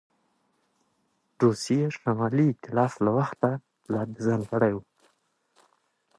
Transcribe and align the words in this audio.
روسیې 1.43 1.83
شمالي 1.95 2.45
ایتلاف 2.51 2.93
له 3.05 3.11
وخته 3.17 3.49
لا 3.91 4.01
د 4.11 4.15
ځان 4.25 4.41
کړی 4.51 4.71
وو. 4.75 4.83